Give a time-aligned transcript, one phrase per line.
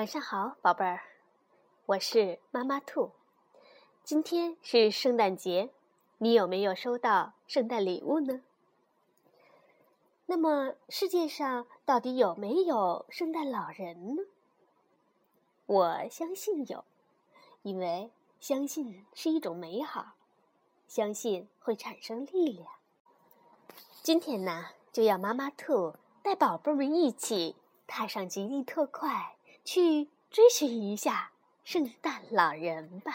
[0.00, 1.02] 晚上好，宝贝儿，
[1.84, 3.10] 我是妈妈兔。
[4.02, 5.74] 今天是圣诞节，
[6.16, 8.40] 你有没有收到圣诞礼物呢？
[10.24, 14.22] 那么世界上到底有没有圣诞老人呢？
[15.66, 16.82] 我相信有，
[17.60, 18.10] 因为
[18.40, 20.14] 相信是一种美好，
[20.88, 22.66] 相信会产生力量。
[24.02, 27.54] 今天呢，就要妈妈兔带宝贝们一起
[27.86, 29.36] 踏上极地特快。
[29.72, 31.30] 去追寻一下
[31.62, 33.12] 圣诞老人吧！《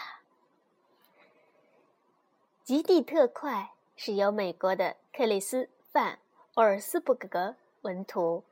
[2.64, 6.14] 极地特快》是由美国的克里斯·范·
[6.54, 8.42] 奥尔斯伯格文图，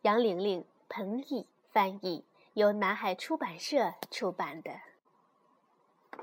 [0.00, 4.70] 杨玲玲、彭毅翻译，由南海出版社出版的《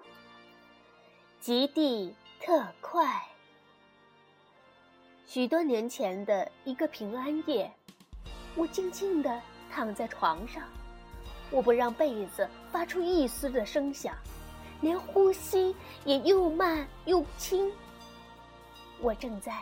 [1.40, 3.06] 极地特快》。
[5.28, 7.72] 许多年前的一个平安夜，
[8.56, 10.64] 我静静地躺在床上。
[11.50, 14.14] 我不让被子发出一丝的声响，
[14.81, 17.72] 连呼吸也又慢又轻。
[19.00, 19.53] 我正在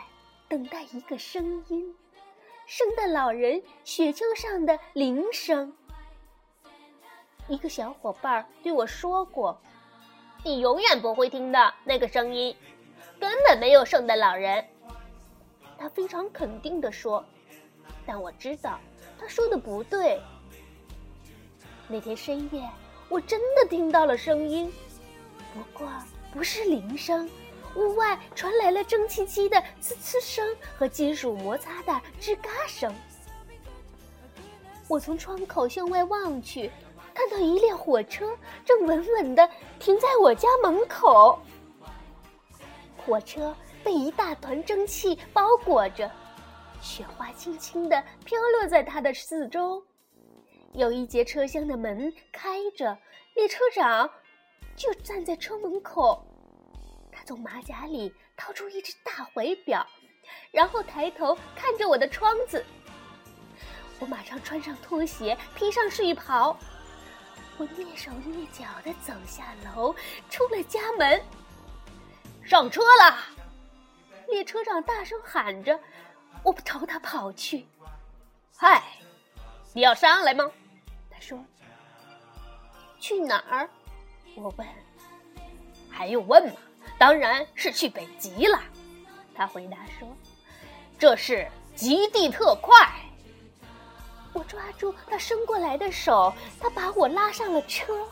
[0.48, 1.94] 等待一个声音，
[2.66, 5.72] 圣诞老人雪橇上的铃声。
[7.48, 9.60] 一个小伙伴对我说过
[10.42, 12.56] ：“你永远不会听到那个声音，
[13.20, 14.66] 根本没有圣诞老人。”
[15.78, 17.24] 他非常肯定地说，
[18.04, 18.80] 但我知道
[19.18, 20.20] 他说的不对。
[21.88, 22.68] 那天深夜，
[23.08, 24.72] 我真的听到了声音，
[25.54, 25.88] 不过
[26.32, 27.28] 不是铃声。
[27.76, 32.92] 屋外传来了蒸汽机的呲呲声和金属摩擦的吱嘎声。
[34.88, 36.70] 我从窗口向外望去，
[37.12, 39.46] 看到一列火车正稳稳地
[39.78, 41.38] 停在我家门口。
[42.96, 46.10] 火车被一大团蒸汽包裹着，
[46.80, 49.84] 雪花轻轻地飘落在它的四周。
[50.76, 52.98] 有一节车厢的门开着，
[53.32, 54.10] 列车长
[54.76, 56.22] 就站在车门口。
[57.10, 59.86] 他从马甲里掏出一只大怀表，
[60.50, 62.62] 然后抬头看着我的窗子。
[63.98, 66.54] 我马上穿上拖鞋，披上睡袍，
[67.56, 69.94] 我蹑手蹑脚地走下楼，
[70.28, 71.22] 出了家门。
[72.44, 73.18] 上车了！
[74.28, 75.80] 列车长大声喊着，
[76.42, 77.66] 我朝他跑去。
[78.54, 78.82] 嗨，
[79.72, 80.52] 你要上来吗？
[81.16, 81.42] 他说
[83.00, 83.70] ：“去哪儿？”
[84.36, 84.68] 我问。
[85.90, 86.52] “还用问吗？
[86.98, 88.60] 当然是去北极了。”
[89.34, 90.06] 他回答说。
[90.98, 92.74] “这是极地特快。”
[94.34, 98.06] 我抓住他伸过来的手，他把我拉上了车。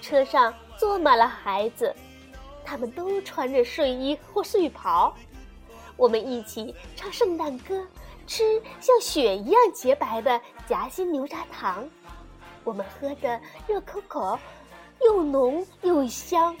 [0.00, 1.94] 车上坐满了孩子，
[2.64, 5.14] 他们都穿着睡衣或睡袍。
[5.98, 7.86] 我们一起唱圣诞歌。
[8.26, 11.88] 吃像雪一样洁白的夹心牛轧糖，
[12.62, 14.38] 我们喝的热可可，
[15.00, 16.54] 又浓又香，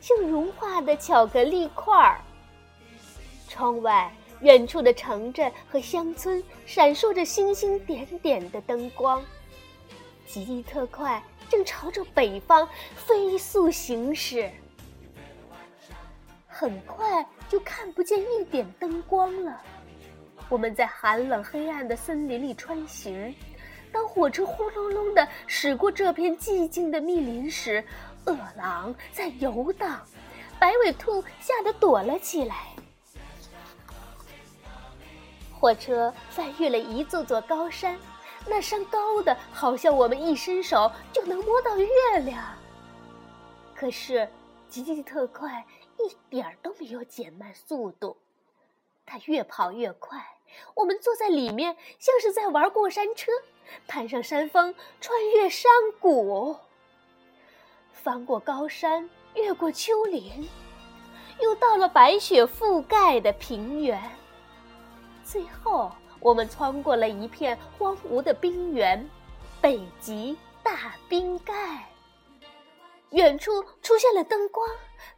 [0.00, 2.20] 像融化的巧克力块儿。
[3.48, 9.20] 窗外远处的城镇和乡村闪烁着星星点点的灯光，
[10.24, 14.48] 极地特快正朝着北方飞速行驶，
[16.46, 19.60] 很快就看不见一点灯光了。
[20.50, 23.32] 我们在寒冷黑暗的森林里穿行，
[23.92, 27.82] 当火车呼隆隆地驶过这片寂静的密林时，
[28.24, 30.04] 饿狼在游荡，
[30.58, 32.74] 白尾兔吓得躲了起来。
[35.52, 37.96] 火车翻越了一座座高山，
[38.48, 42.42] 那山高的好像我们一伸手就能摸到月亮。
[43.72, 44.28] 可是，
[44.68, 45.64] 吉吉特快
[45.96, 48.16] 一点儿都没有减慢速度，
[49.10, 50.24] 它越跑越快。
[50.74, 53.32] 我们坐在里面，像是在玩过山车，
[53.88, 56.56] 攀上山峰，穿越山谷，
[57.92, 60.48] 翻过高山，越过丘陵，
[61.40, 64.00] 又到了白雪覆盖的平原。
[65.24, 65.90] 最后，
[66.20, 69.10] 我们穿过了一片荒芜的冰原——
[69.60, 71.84] 北极大冰盖。
[73.10, 74.68] 远处出现了灯光，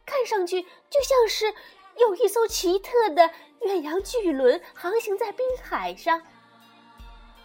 [0.03, 1.53] 看上去就像是
[1.97, 3.29] 有一艘奇特的。
[3.65, 6.21] 远洋巨轮航行在冰海上，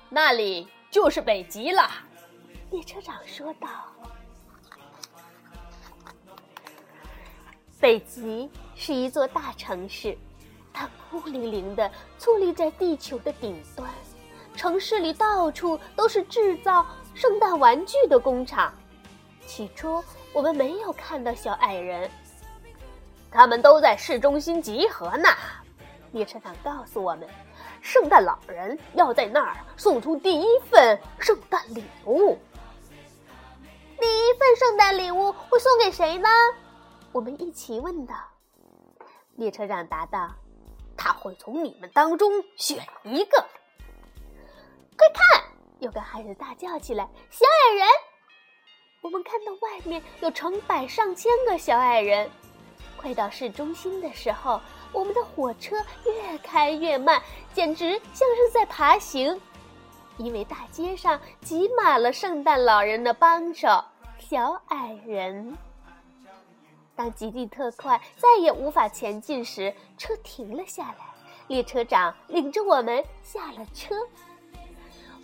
[0.08, 1.88] 那里就是北极了。
[2.70, 3.68] 列车长说道
[7.80, 10.18] ：“北极是一座大城市，
[10.72, 11.88] 它孤零零的
[12.18, 13.88] 矗立在地球的顶端。
[14.56, 16.84] 城市里到处都是制造
[17.14, 18.74] 圣诞玩具的工厂。
[19.46, 22.10] 起初我们没有看到小矮人，
[23.30, 25.28] 他们都在市中心集合呢。”
[26.12, 27.28] 列车长告诉我们，
[27.80, 32.38] 圣诞老人要在那儿送出第一份圣诞礼物。
[34.00, 36.28] 第一份圣诞礼物会送给谁呢？
[37.12, 38.14] 我们一起问道。
[39.36, 40.30] 列车长答道
[40.96, 43.44] ：“他会从你们当中选一个。”
[44.96, 45.44] 快看！
[45.78, 47.86] 有个孩子大叫起来：“小矮人！”
[49.02, 52.28] 我们看到外面有成百上千个小矮人。
[53.00, 54.60] 快到市中心的时候，
[54.92, 57.22] 我们的火车越开越慢，
[57.54, 59.40] 简直像是在爬行，
[60.18, 63.68] 因为大街上挤满了圣诞老人的帮手——
[64.18, 65.56] 小矮人。
[66.96, 71.06] 当极地特快再也无法前进时，车停了下来，
[71.46, 73.94] 列车长领着我们下了车。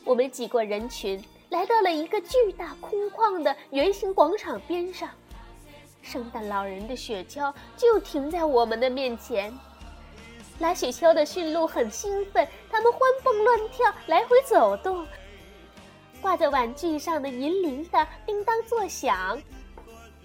[0.04, 1.22] 我们挤过人群。
[1.50, 5.08] 来到了一个巨大空旷的圆形广场边上，
[6.04, 9.52] 圣诞老人的雪橇就停在我们的面前。
[10.60, 15.04] 拉雪橇的驯鹿很兴奋，它们欢蹦乱跳，来回走动。
[16.20, 19.40] 挂在玩具上的银铃铛叮当作响，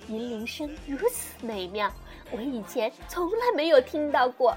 [0.08, 1.92] 银铃声如此美妙，
[2.31, 4.56] 我以前从来没有听到过。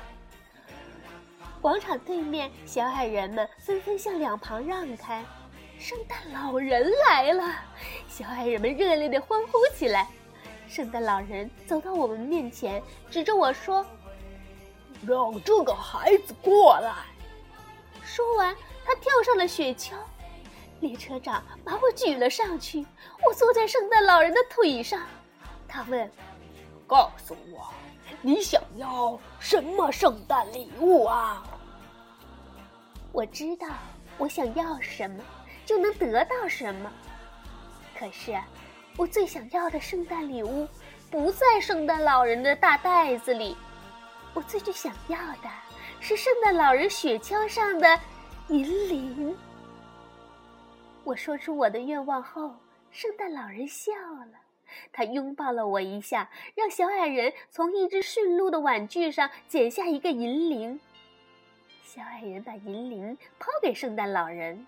[1.60, 5.24] 广场对面，小矮人们纷纷向两旁让开。
[5.78, 7.44] 圣诞老人来了，
[8.08, 10.08] 小矮人们热烈地欢呼起来。
[10.72, 13.84] 圣诞老人走到我们面前，指着我说
[15.06, 16.94] ：“让这个孩子过来。”
[18.02, 19.92] 说完，他跳上了雪橇。
[20.80, 22.86] 列车长把我举了上去，
[23.22, 25.02] 我坐在圣诞老人的腿上。
[25.69, 26.10] 他问
[26.88, 27.69] ：“告诉我，
[28.22, 31.44] 你想要什么圣诞礼物啊？”
[33.12, 33.69] 我知道
[34.16, 35.22] 我想要什么。
[35.66, 36.90] 就能得到什么？
[37.94, 38.36] 可是，
[38.96, 40.68] 我最想要的圣诞礼物
[41.10, 43.56] 不在圣诞老人的大袋子里。
[44.34, 45.50] 我最最想要的
[46.00, 47.98] 是圣诞老人雪橇上的
[48.48, 49.36] 银铃。
[51.04, 52.54] 我说出我的愿望后，
[52.90, 54.38] 圣诞老人笑了，
[54.92, 60.78] 他拥抱了我一下，让小矮人从一只驯鹿的玩具上剪下一个银铃。
[61.82, 64.66] 小矮人把银铃抛给圣诞老人。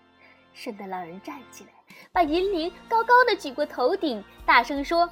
[0.55, 1.69] 圣诞老人站起来，
[2.13, 5.07] 把银铃高高的举过头顶，大声说：“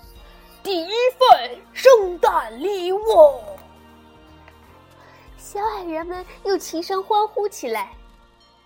[0.64, 3.04] 第一份圣诞礼物！”
[5.38, 7.92] 小矮人们又齐声欢呼起来。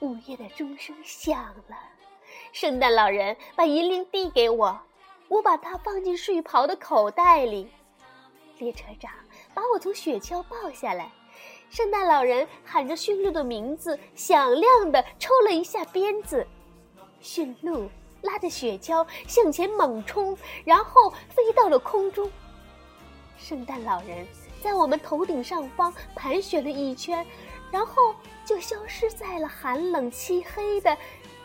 [0.01, 1.75] 午夜的钟声响了，
[2.53, 4.79] 圣诞老人把银铃递给我，
[5.27, 7.67] 我把它放进睡袍的口袋里。
[8.59, 9.11] 列车长
[9.55, 11.11] 把我从雪橇抱下来，
[11.71, 16.45] 圣诞老人喊着驯鹿的名字，响亮的抽了一下鞭子。
[17.19, 17.89] 驯鹿
[18.21, 22.29] 拉着雪橇向前猛冲，然后飞到了空中。
[23.37, 24.25] 圣诞老人
[24.63, 27.25] 在我们头顶上方盘旋了一圈，
[27.71, 28.15] 然后
[28.45, 30.97] 就消失在了寒冷漆黑的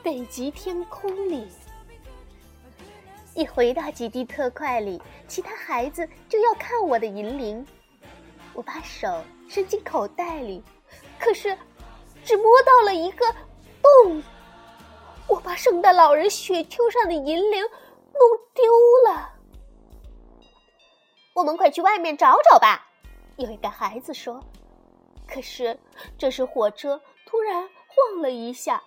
[0.02, 1.46] 北极天空里。
[3.34, 7.66] 一回到极地特快里，其他孩子就要看我的银铃。
[8.54, 10.62] 我把手伸进口袋里，
[11.19, 11.56] 可是
[12.24, 13.24] 只摸到了一个
[13.82, 14.22] 洞。
[15.32, 18.20] 我把圣诞老人雪橇上的银铃弄
[18.52, 18.70] 丢
[19.06, 19.32] 了。
[21.32, 22.87] 我们快去外面找找吧，
[23.38, 24.44] 有一个孩子说。
[25.26, 25.79] 可是
[26.19, 28.82] 这时火车突然晃了一下，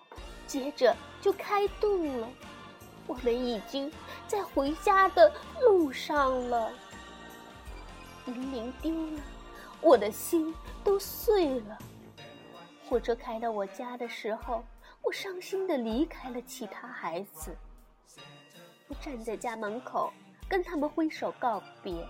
[0.46, 2.30] 接着就开动了。
[3.08, 3.92] 我们已经
[4.28, 6.72] 在回家的路上了。
[8.28, 9.24] 银铃丢了，
[9.82, 11.80] 我的心都碎了。
[12.88, 14.64] 火车开到我家的时候。
[15.06, 17.56] 我伤心的离开了其他孩子，
[18.88, 20.12] 我站在家门口
[20.50, 22.04] 跟他们挥手告别。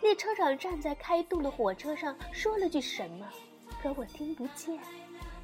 [0.00, 3.26] 列车长站在开动的火车上说了句什么，
[3.80, 4.76] 可我听不见。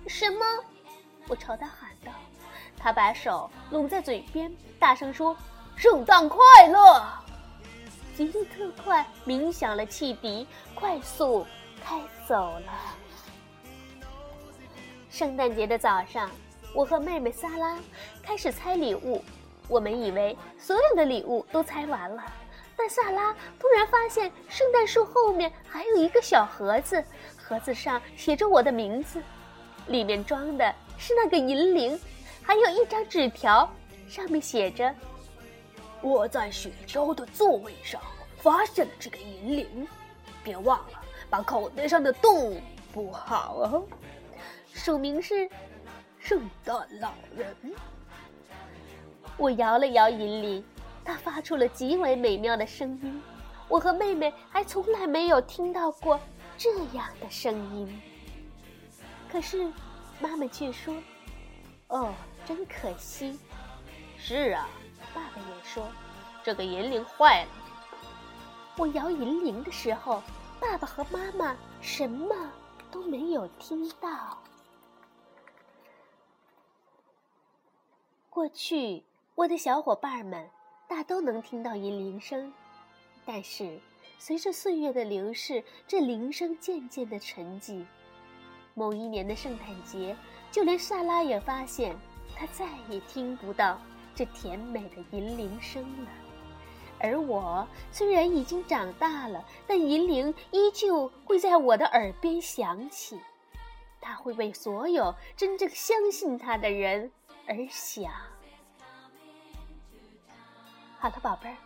[0.09, 0.45] 什么？
[1.29, 2.11] 我朝他喊道。
[2.77, 5.37] 他把手拢在嘴边，大声说
[5.77, 7.07] ：“圣诞快乐！”
[8.17, 10.45] 极地特快鸣响了汽笛，
[10.75, 11.47] 快速
[11.85, 12.73] 开走了。
[15.09, 16.29] 圣诞节的早上。
[16.73, 17.79] 我和妹妹萨拉
[18.23, 19.23] 开始猜礼物，
[19.69, 22.23] 我们以为所有的礼物都猜完了，
[22.77, 27.05] 但萨拉突然发现圣诞树后面还有一个小盒子，
[27.37, 29.21] 盒子上写着我的名字，
[29.89, 31.99] 里面装的是那个银铃，
[32.41, 33.69] 还有一张纸条，
[34.09, 34.95] 上面写着
[36.01, 38.01] ：“我在雪橇的座位上
[38.39, 39.89] 发现了这个银铃，
[40.45, 42.63] 别忘了把口袋上的洞
[42.93, 43.83] 补好哦。”
[44.73, 45.51] 署名是。
[46.21, 47.57] 圣诞老人，
[49.39, 50.65] 我摇了摇银铃，
[51.03, 53.21] 它发出了极为美妙的声音。
[53.69, 56.21] 我和妹妹还从来没有听到过
[56.59, 58.01] 这样的声音。
[59.33, 59.73] 可是，
[60.21, 60.95] 妈妈却说
[61.89, 62.13] ：“哦，
[62.45, 63.39] 真可惜。”
[64.19, 64.69] 是啊，
[65.15, 65.89] 爸爸也说
[66.45, 67.49] ：“这个银铃坏了。”
[68.77, 70.23] 我摇银铃的时候，
[70.61, 72.35] 爸爸和妈妈什么
[72.91, 74.39] 都没有听到。
[78.41, 79.05] 过去，
[79.35, 80.49] 我的小伙伴们
[80.89, 82.51] 大都能听到银铃声，
[83.27, 83.79] 但是
[84.19, 87.85] 随着岁月的流逝，这铃声渐渐的沉寂。
[88.73, 90.17] 某一年的圣诞节，
[90.51, 91.95] 就连萨拉也发现，
[92.35, 93.79] 他再也听不到
[94.15, 96.11] 这甜美的银铃声了。
[96.99, 103.21] 而我虽然已经长大了，但银铃依旧会在我的耳边响起，
[104.01, 107.13] 它会为所有真正相信它的人
[107.47, 108.11] 而响。
[111.03, 111.57] 好的宝贝儿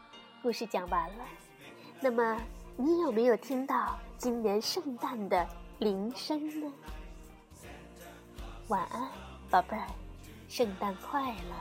[0.40, 1.24] 故事讲完了。
[2.00, 2.40] 那么
[2.76, 5.44] 你有没有听到今年圣诞的
[5.80, 6.72] 铃声呢？
[8.68, 9.08] 晚安
[9.50, 9.88] 宝贝儿
[10.48, 11.54] 圣诞快乐。